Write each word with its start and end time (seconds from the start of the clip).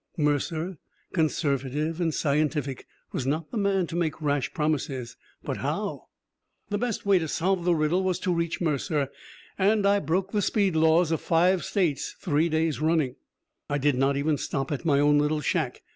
Mercer, 0.17 0.79
conservative 1.13 2.01
and 2.01 2.11
scientific, 2.11 2.87
was 3.11 3.27
not 3.27 3.51
the 3.51 3.57
man 3.57 3.85
to 3.85 3.95
make 3.95 4.19
rash 4.19 4.51
promises. 4.51 5.15
But 5.43 5.57
how...? 5.57 6.07
The 6.69 6.79
best 6.79 7.05
way 7.05 7.19
to 7.19 7.27
solve 7.27 7.65
the 7.65 7.75
riddle 7.75 8.01
was 8.01 8.17
to 8.21 8.33
reach 8.33 8.59
Mercer, 8.61 9.09
and 9.59 9.85
I 9.85 9.99
broke 9.99 10.31
the 10.31 10.41
speed 10.41 10.75
laws 10.75 11.11
of 11.11 11.21
five 11.21 11.63
states 11.63 12.15
three 12.19 12.49
days 12.49 12.81
running. 12.81 13.15
I 13.69 13.77
did 13.77 13.93
not 13.93 14.17
even 14.17 14.39
stop 14.39 14.71
at 14.71 14.85
my 14.85 14.99
own 14.99 15.19
little 15.19 15.39
shack. 15.41 15.83